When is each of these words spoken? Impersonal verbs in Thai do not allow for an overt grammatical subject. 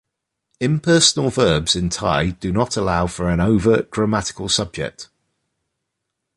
Impersonal 0.59 1.29
verbs 1.29 1.75
in 1.75 1.87
Thai 1.87 2.29
do 2.31 2.51
not 2.51 2.75
allow 2.75 3.05
for 3.05 3.29
an 3.29 3.39
overt 3.39 3.91
grammatical 3.91 4.49
subject. 4.49 5.09